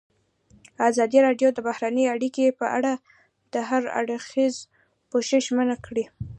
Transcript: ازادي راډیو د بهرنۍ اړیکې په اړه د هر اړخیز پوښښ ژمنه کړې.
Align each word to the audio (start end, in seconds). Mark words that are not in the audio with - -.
ازادي 0.89 1.19
راډیو 1.27 1.49
د 1.53 1.59
بهرنۍ 1.67 2.05
اړیکې 2.15 2.55
په 2.59 2.65
اړه 2.77 2.93
د 3.53 3.55
هر 3.69 3.83
اړخیز 3.99 4.55
پوښښ 5.11 5.31
ژمنه 5.45 5.75
کړې. 5.85 6.05